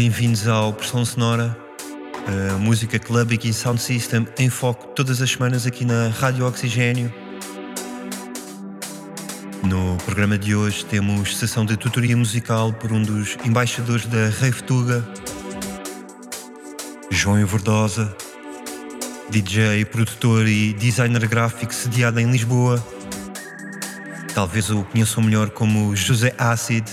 Bem-vindos 0.00 0.46
ao 0.46 0.72
Pressão 0.72 1.04
Sonora, 1.04 1.58
a 2.54 2.56
música 2.56 3.00
club 3.00 3.32
e 3.32 3.52
sound 3.52 3.82
system 3.82 4.28
em 4.38 4.48
foco 4.48 4.86
todas 4.94 5.20
as 5.20 5.28
semanas 5.28 5.66
aqui 5.66 5.84
na 5.84 6.06
Rádio 6.10 6.46
Oxigênio. 6.46 7.12
No 9.64 9.96
programa 10.04 10.38
de 10.38 10.54
hoje 10.54 10.84
temos 10.84 11.36
sessão 11.36 11.66
de 11.66 11.76
tutoria 11.76 12.16
musical 12.16 12.72
por 12.72 12.92
um 12.92 13.02
dos 13.02 13.36
embaixadores 13.44 14.06
da 14.06 14.28
Rave 14.28 14.62
Tuga, 14.62 15.04
João 17.10 17.44
Verdosa, 17.44 18.16
DJ, 19.30 19.84
produtor 19.84 20.46
e 20.46 20.74
designer 20.74 21.26
gráfico 21.26 21.74
sediado 21.74 22.20
em 22.20 22.30
Lisboa. 22.30 22.80
Talvez 24.32 24.70
o 24.70 24.84
conheçam 24.84 25.24
melhor 25.24 25.50
como 25.50 25.96
José 25.96 26.32
Acid, 26.38 26.88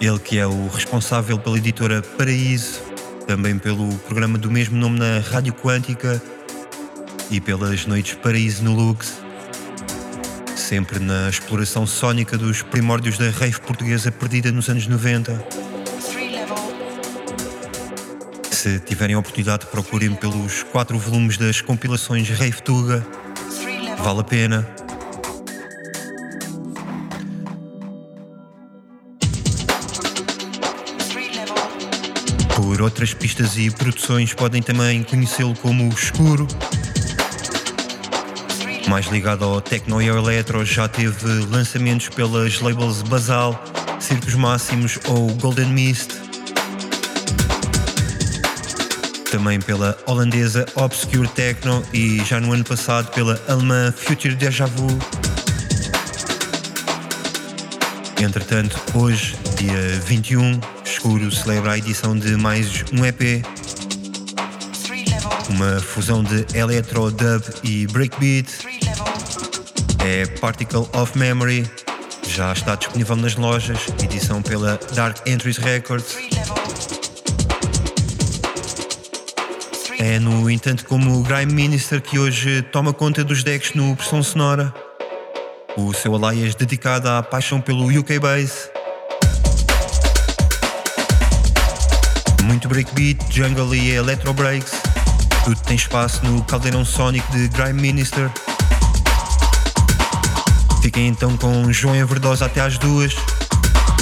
ele 0.00 0.18
que 0.18 0.38
é 0.38 0.46
o 0.46 0.68
responsável 0.68 1.38
pela 1.38 1.58
editora 1.58 2.02
Paraíso, 2.02 2.80
também 3.26 3.58
pelo 3.58 3.92
programa 4.00 4.38
do 4.38 4.50
mesmo 4.50 4.76
nome 4.76 4.98
na 4.98 5.18
Rádio 5.18 5.52
Quântica 5.52 6.20
e 7.30 7.40
pelas 7.40 7.86
noites 7.86 8.14
Paraíso 8.14 8.64
no 8.64 8.74
Lux 8.74 9.20
sempre 10.70 11.00
na 11.00 11.28
exploração 11.28 11.84
sónica 11.84 12.38
dos 12.38 12.62
primórdios 12.62 13.18
da 13.18 13.28
rave 13.30 13.60
portuguesa 13.60 14.12
perdida 14.12 14.52
nos 14.52 14.68
anos 14.68 14.86
90. 14.86 15.44
Se 18.52 18.78
tiverem 18.78 19.16
a 19.16 19.18
oportunidade, 19.18 19.66
procurem 19.66 20.14
pelos 20.14 20.62
quatro 20.62 20.96
volumes 20.96 21.36
das 21.36 21.60
compilações 21.60 22.28
Rave 22.28 22.62
Tuga. 22.62 23.04
Vale 23.98 24.20
a 24.20 24.22
pena. 24.22 24.89
Por 32.80 32.84
outras 32.84 33.12
pistas 33.12 33.58
e 33.58 33.70
produções 33.70 34.32
podem 34.32 34.62
também 34.62 35.02
conhecê-lo 35.02 35.54
como 35.56 35.86
Escuro, 35.90 36.48
mais 38.88 39.06
ligado 39.08 39.44
ao 39.44 39.60
techno 39.60 40.00
e 40.00 40.08
ao 40.08 40.16
electro, 40.16 40.64
já 40.64 40.88
teve 40.88 41.44
lançamentos 41.50 42.08
pelas 42.08 42.58
labels 42.58 43.02
Basal, 43.02 43.62
Circos 44.00 44.34
Máximos 44.34 44.98
ou 45.08 45.30
Golden 45.34 45.68
Mist. 45.68 46.08
Também 49.30 49.60
pela 49.60 49.94
holandesa 50.06 50.64
Obscure 50.74 51.28
Techno 51.28 51.84
e 51.92 52.24
já 52.24 52.40
no 52.40 52.50
ano 52.50 52.64
passado 52.64 53.10
pela 53.10 53.38
alemã 53.46 53.92
Future 53.94 54.34
Deja 54.34 54.64
Vu. 54.64 54.88
Entretanto, 58.20 58.78
hoje, 58.94 59.36
dia 59.56 60.00
21, 60.06 60.60
Escuro 60.84 61.30
celebra 61.32 61.72
a 61.72 61.78
edição 61.78 62.16
de 62.16 62.36
mais 62.36 62.84
um 62.92 63.04
EP 63.04 63.42
uma 65.50 65.80
fusão 65.80 66.22
de 66.22 66.46
electro, 66.56 67.10
dub 67.10 67.42
e 67.64 67.86
breakbeat 67.88 68.48
é 70.04 70.24
Particle 70.38 70.86
of 70.94 71.18
Memory, 71.18 71.68
já 72.26 72.52
está 72.52 72.74
disponível 72.74 73.16
nas 73.16 73.34
lojas, 73.34 73.78
edição 74.02 74.40
pela 74.40 74.78
Dark 74.94 75.26
Entries 75.26 75.58
Records. 75.58 76.16
É, 79.98 80.18
no 80.18 80.48
entanto, 80.48 80.86
como 80.86 81.20
o 81.20 81.22
Grime 81.22 81.52
Minister 81.52 82.00
que 82.00 82.18
hoje 82.18 82.62
toma 82.72 82.94
conta 82.94 83.22
dos 83.22 83.44
decks 83.44 83.74
no 83.74 83.94
Pressão 83.94 84.22
Sonora. 84.22 84.72
O 85.82 85.94
seu 85.94 86.14
alias 86.14 86.54
dedicado 86.54 87.08
à 87.08 87.22
paixão 87.22 87.58
pelo 87.58 87.86
UK 87.86 88.18
Bass. 88.18 88.68
Muito 92.42 92.68
breakbeat, 92.68 93.18
jungle 93.30 93.74
e 93.74 93.92
electro 93.92 94.34
breaks. 94.34 94.72
Tudo 95.42 95.58
tem 95.62 95.76
espaço 95.76 96.22
no 96.26 96.44
caldeirão 96.44 96.84
sónico 96.84 97.32
de 97.32 97.48
Grime 97.48 97.80
Minister. 97.80 98.30
Fiquem 100.82 101.08
então 101.08 101.34
com 101.38 101.72
João 101.72 101.96
Everdosa 101.96 102.44
até 102.44 102.60
às 102.60 102.76
duas. 102.76 103.14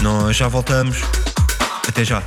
Nós 0.03 0.37
já 0.37 0.49
voltamos. 0.49 0.99
Até 1.87 2.05
já. 2.05 2.21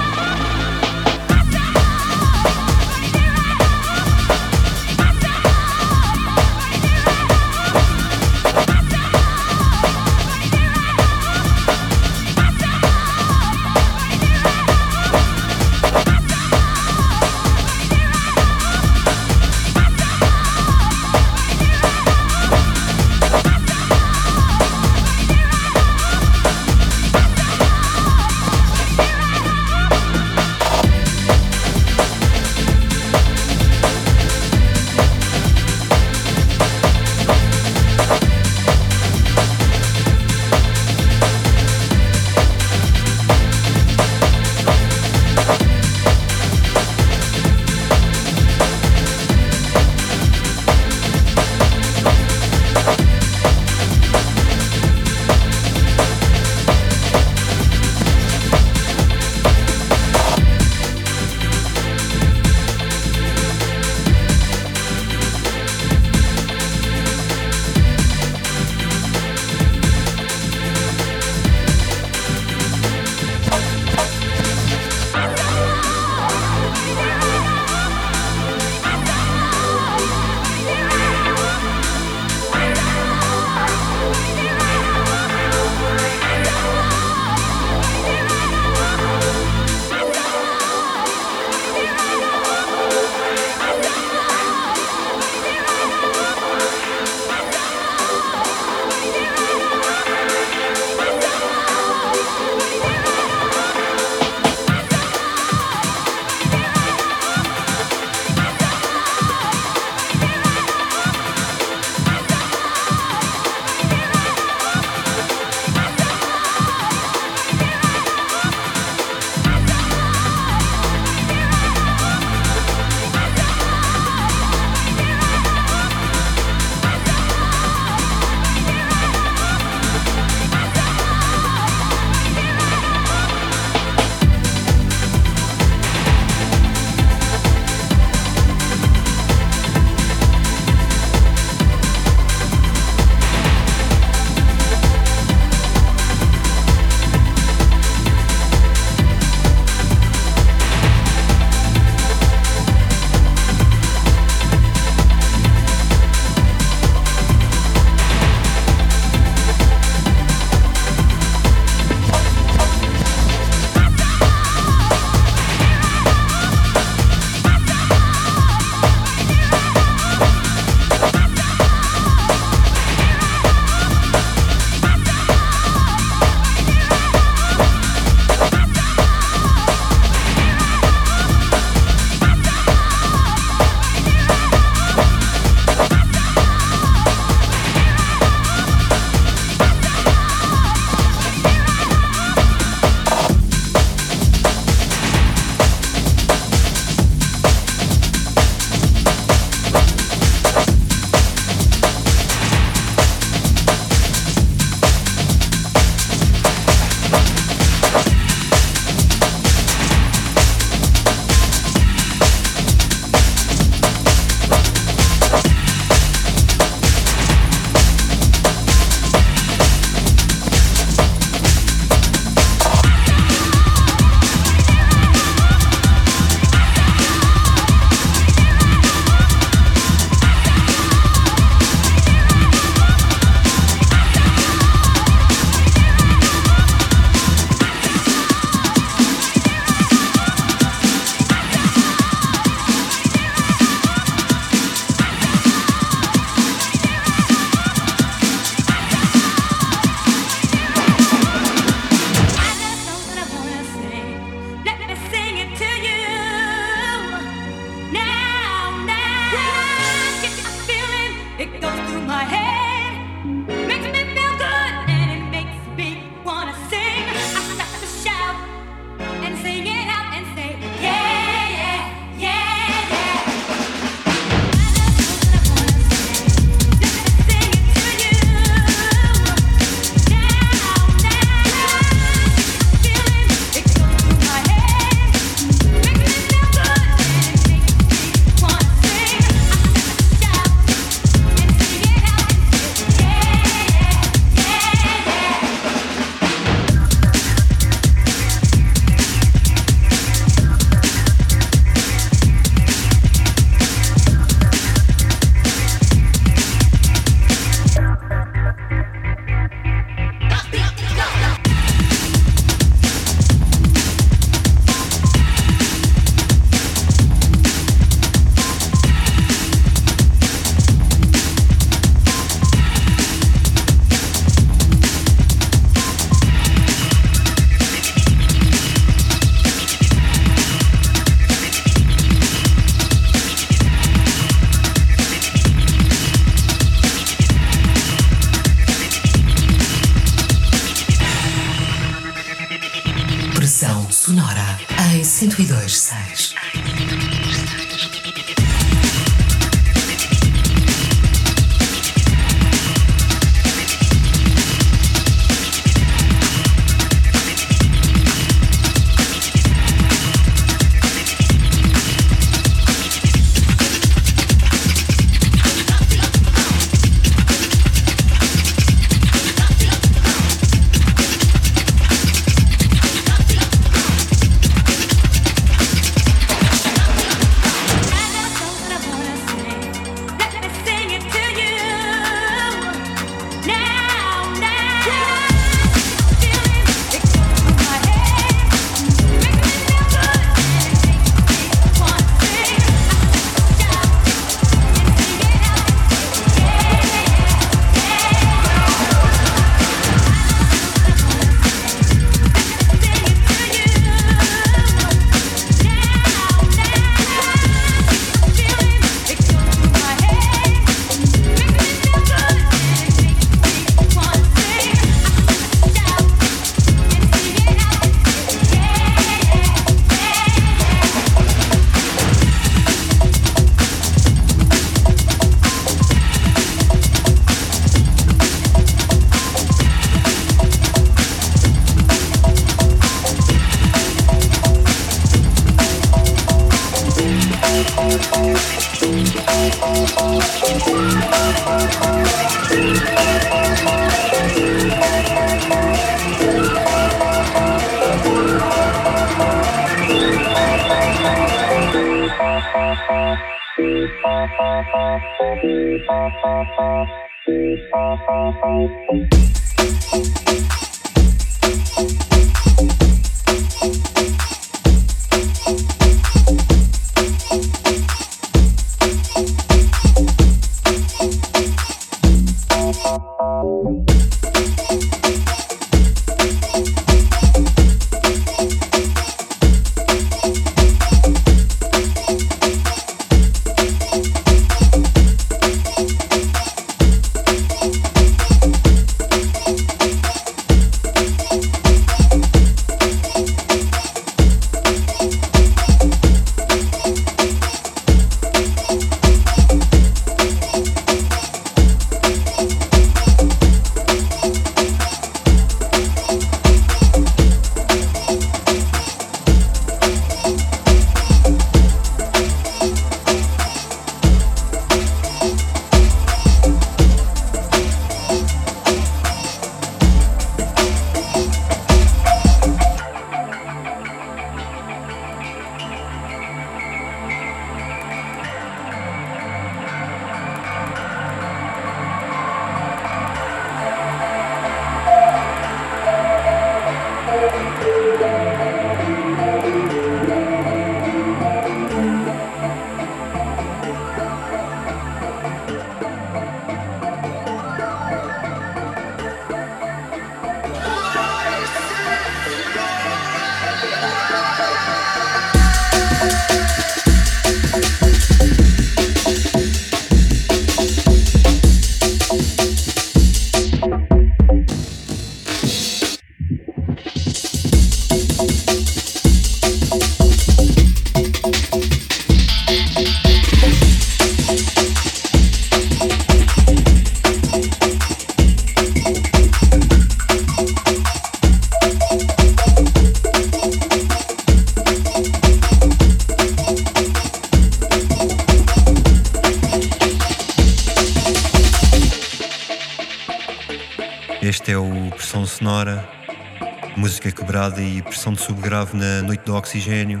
Subgrave 598.46 598.76
na 598.76 599.02
Noite 599.02 599.24
do 599.24 599.34
Oxigênio. 599.34 600.00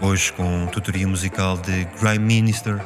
Hoje 0.00 0.32
com 0.32 0.66
tutoria 0.68 1.06
musical 1.06 1.58
de 1.58 1.84
Grime 2.00 2.24
Minister, 2.24 2.80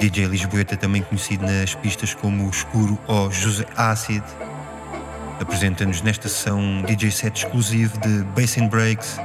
DJ 0.00 0.26
Lisboeta 0.26 0.76
também 0.76 1.02
conhecido 1.02 1.46
nas 1.46 1.76
pistas 1.76 2.14
como 2.14 2.50
Escuro 2.50 2.98
ou 3.06 3.30
José 3.30 3.64
Acid. 3.76 4.24
Apresenta-nos 5.40 6.02
nesta 6.02 6.28
sessão 6.28 6.58
um 6.58 6.82
DJ 6.82 7.12
set 7.12 7.44
exclusivo 7.44 7.96
de 7.98 8.24
Bass 8.34 8.58
and 8.58 8.66
Breaks. 8.66 9.18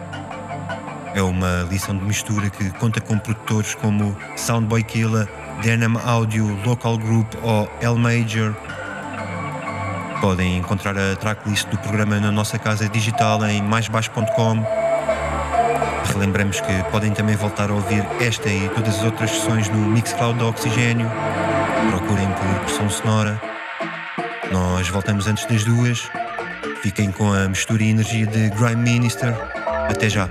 É 1.15 1.21
uma 1.21 1.67
lição 1.71 1.97
de 1.97 2.03
mistura 2.05 2.51
que 2.51 2.69
conta 2.71 3.01
com 3.01 3.17
produtores 3.17 3.73
como 3.73 4.15
Soundboy 4.35 4.83
Killer, 4.83 5.27
Dynam 5.63 5.99
Audio, 6.05 6.55
Local 6.63 6.99
Group 6.99 7.33
ou 7.41 7.67
L 7.81 7.97
Major. 7.97 8.53
Podem 10.27 10.57
encontrar 10.57 10.93
a 10.97 11.15
tracklist 11.15 11.69
do 11.69 11.77
programa 11.77 12.19
na 12.19 12.29
nossa 12.29 12.59
casa 12.59 12.89
digital 12.89 13.45
em 13.45 13.61
maisbaixo.com. 13.61 14.61
Relembramos 16.11 16.59
que 16.59 16.83
podem 16.91 17.13
também 17.13 17.37
voltar 17.37 17.69
a 17.69 17.73
ouvir 17.73 18.05
esta 18.19 18.49
e 18.49 18.67
todas 18.67 18.97
as 18.97 19.03
outras 19.05 19.31
sessões 19.31 19.69
no 19.69 19.77
Mixcloud 19.77 20.37
do 20.37 20.49
Oxigênio. 20.49 21.09
Procurem 21.91 22.27
por 22.27 22.59
pressão 22.65 22.89
sonora. 22.89 23.41
Nós 24.51 24.89
voltamos 24.89 25.27
antes 25.27 25.45
das 25.45 25.63
duas. 25.63 26.11
Fiquem 26.81 27.09
com 27.09 27.31
a 27.31 27.47
mistura 27.47 27.81
e 27.81 27.89
energia 27.89 28.27
de 28.27 28.49
Grime 28.49 28.83
Minister. 28.83 29.33
Até 29.89 30.09
já. 30.09 30.27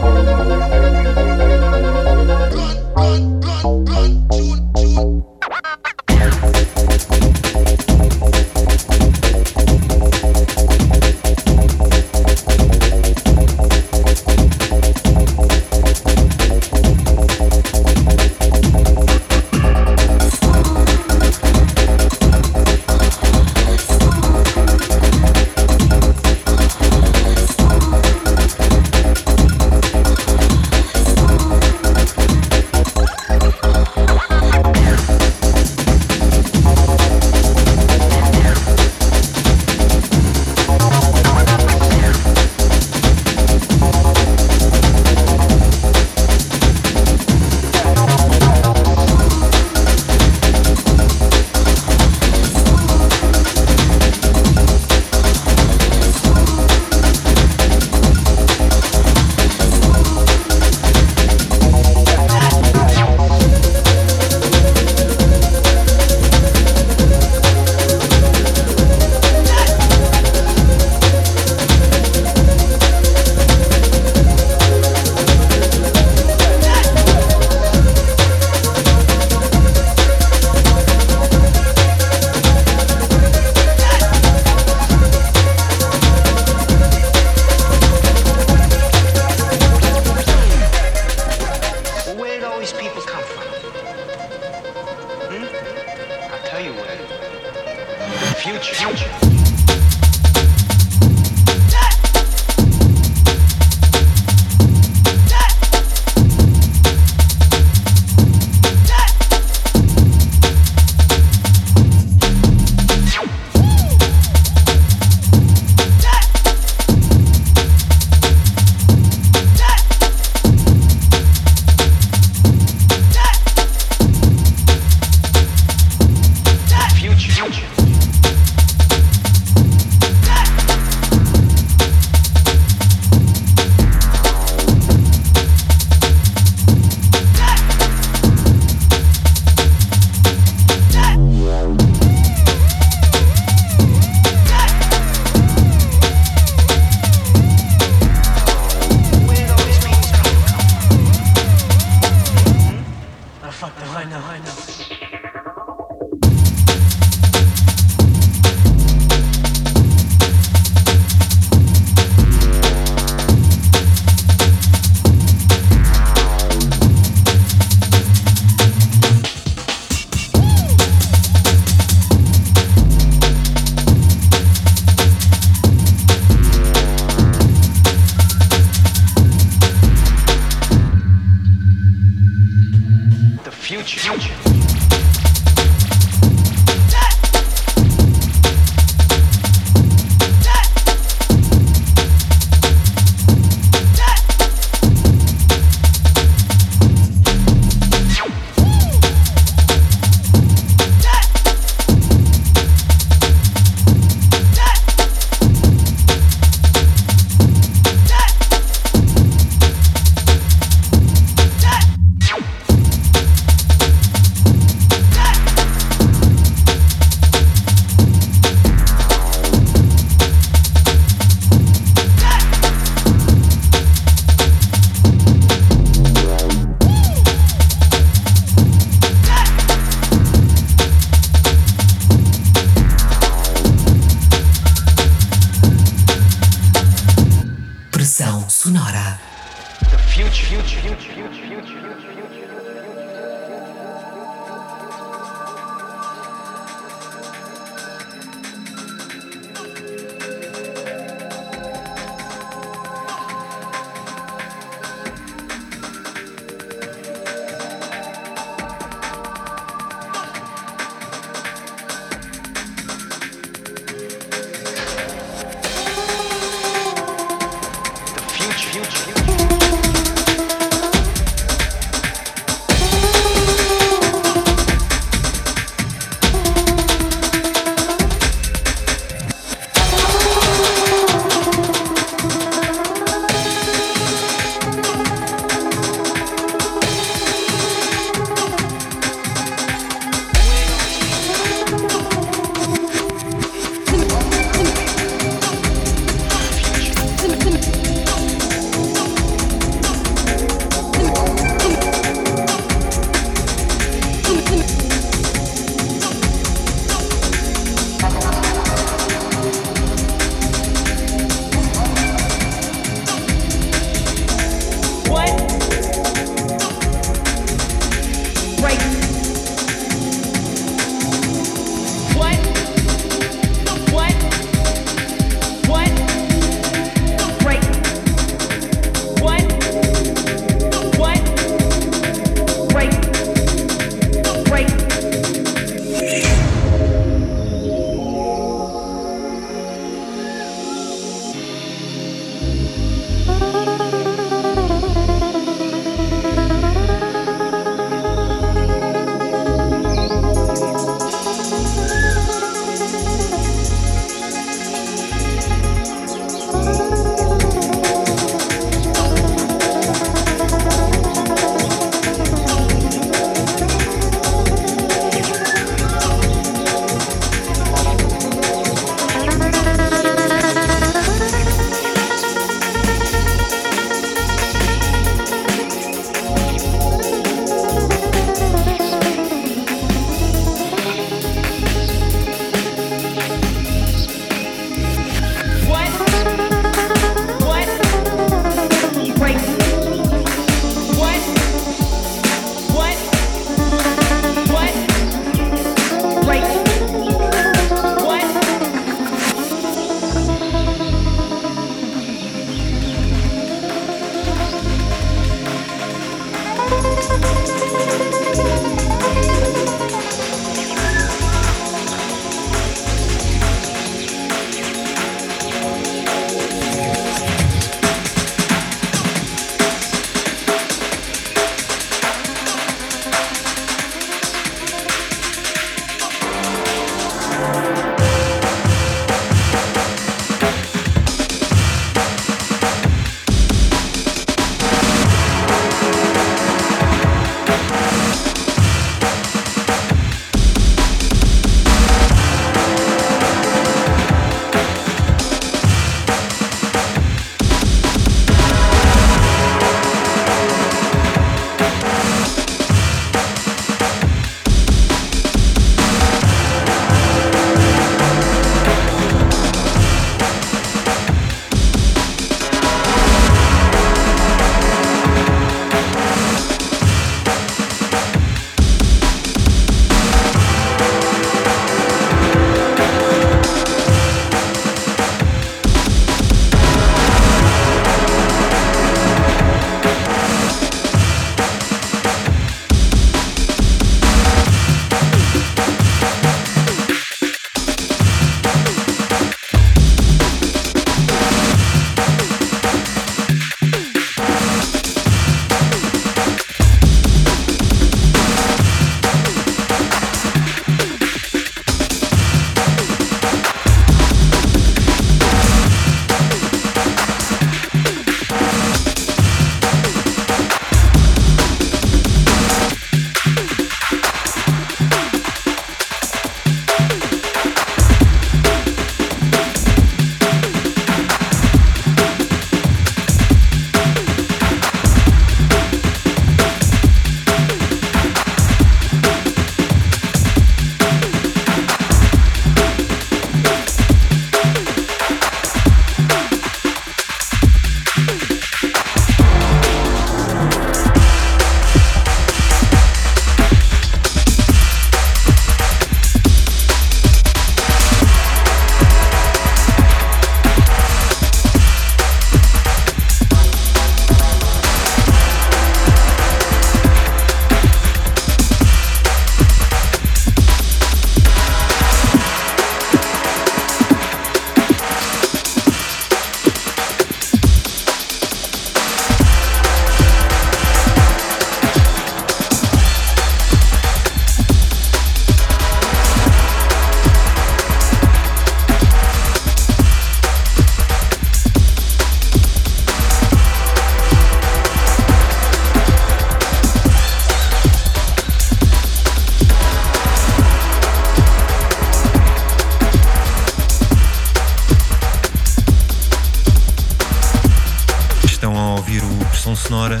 Sonora. 599.88 600.00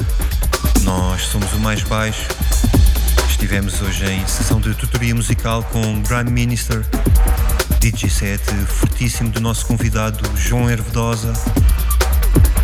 Nós 0.82 1.22
somos 1.22 1.50
o 1.54 1.58
mais 1.60 1.82
baixo. 1.82 2.28
Estivemos 3.28 3.80
hoje 3.80 4.04
em 4.04 4.26
sessão 4.26 4.60
de 4.60 4.74
tutoria 4.74 5.14
musical 5.14 5.62
com 5.62 6.02
Grime 6.02 6.30
Minister, 6.30 6.84
DJ 7.80 8.10
set 8.10 8.42
fortíssimo 8.66 9.30
do 9.30 9.40
nosso 9.40 9.66
convidado 9.66 10.30
João 10.36 10.68
Hervedosa, 10.68 11.32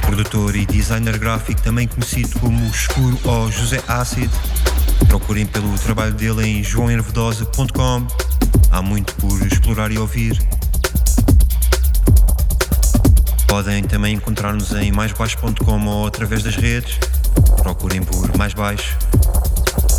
produtor 0.02 0.54
e 0.54 0.66
designer 0.66 1.16
gráfico 1.16 1.62
também 1.62 1.88
conhecido 1.88 2.38
como 2.40 2.62
Escuro 2.66 3.18
ou 3.24 3.50
José 3.50 3.82
Acid. 3.88 4.30
Procurem 5.08 5.46
pelo 5.46 5.78
trabalho 5.78 6.12
dele 6.12 6.46
em 6.46 6.62
joãohervedosa.com. 6.62 8.06
Há 8.70 8.82
muito 8.82 9.14
por 9.14 9.40
explorar 9.46 9.90
e 9.90 9.98
ouvir. 9.98 10.38
Podem 13.46 13.82
também 13.84 14.14
encontrar-nos 14.16 14.72
em 14.72 14.92
maisbaixo.com 14.92 15.86
ou 15.86 16.06
através 16.06 16.42
das 16.42 16.56
redes. 16.56 16.98
Procurem 17.62 18.02
por 18.02 18.36
Mais 18.36 18.54
Baixo. 18.54 18.96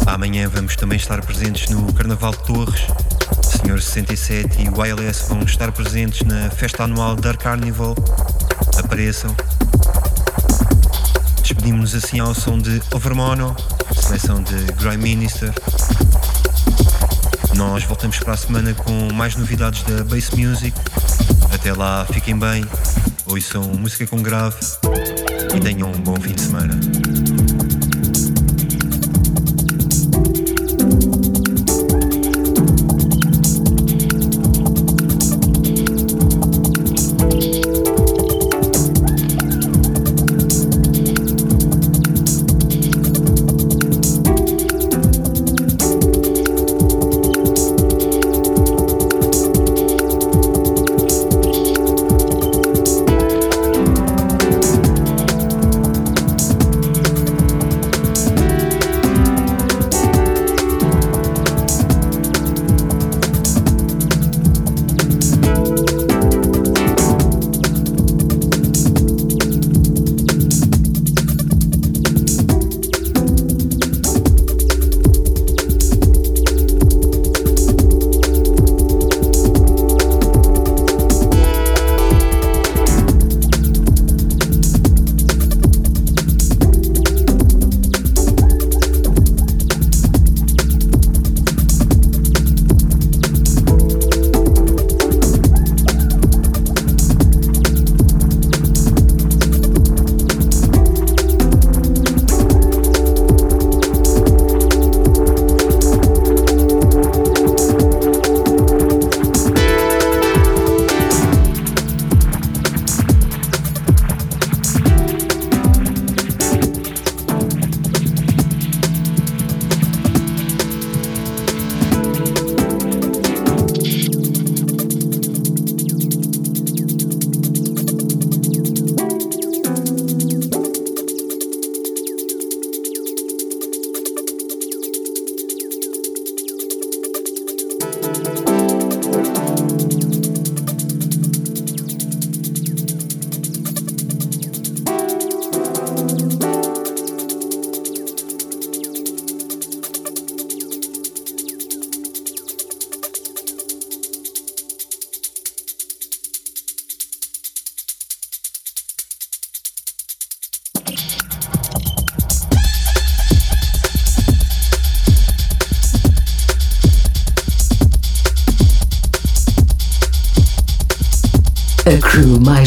Amanhã 0.06 0.48
vamos 0.48 0.76
também 0.76 0.98
estar 0.98 1.22
presentes 1.26 1.70
no 1.70 1.92
Carnaval 1.94 2.32
de 2.32 2.44
Torres. 2.44 2.82
Senhor 3.42 3.82
67 3.82 4.62
e 4.62 4.70
o 4.70 4.86
ILS 4.86 5.26
vão 5.28 5.42
estar 5.44 5.72
presentes 5.72 6.22
na 6.28 6.50
festa 6.50 6.84
anual 6.84 7.16
Dark 7.16 7.42
Carnival. 7.42 7.96
Apareçam. 8.78 9.36
Despedimos-nos 11.42 11.96
assim 11.96 12.20
ao 12.20 12.34
som 12.34 12.58
de 12.58 12.82
Overmono, 12.94 13.56
seleção 13.94 14.44
de 14.44 14.56
Grime 14.74 14.98
Minister. 14.98 15.54
Nós 17.56 17.84
voltamos 17.84 18.20
para 18.20 18.34
a 18.34 18.38
semana 18.38 18.74
com 18.74 19.14
mais 19.14 19.36
novidades 19.36 19.84
da 19.84 20.04
Bass 20.04 20.30
Music. 20.32 20.78
Até 21.54 21.74
lá, 21.74 22.06
fiquem 22.12 22.38
bem 22.38 22.66
ouçam 23.26 23.64
música 23.64 24.06
com 24.08 24.22
grave 24.22 24.56
e 25.56 25.60
tenham 25.60 25.92
um 25.92 26.00
bom 26.00 26.16
fim 26.20 26.34
de 26.34 26.42
semana. 26.42 26.80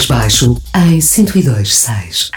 Baixo 0.08 0.56
em 0.74 0.98
102.6. 0.98 2.30